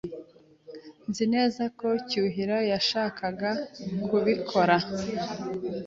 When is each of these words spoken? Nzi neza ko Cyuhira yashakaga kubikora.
Nzi 1.09 1.25
neza 1.33 1.63
ko 1.79 1.87
Cyuhira 2.09 2.57
yashakaga 2.71 3.49
kubikora. 4.07 4.77